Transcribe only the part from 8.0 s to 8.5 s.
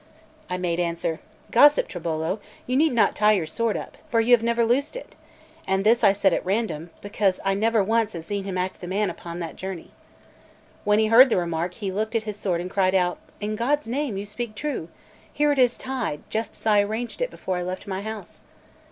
had seen